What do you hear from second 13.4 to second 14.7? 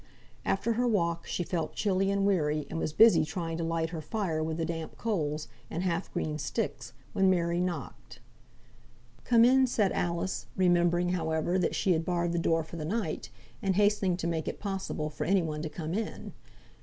and hastening to make it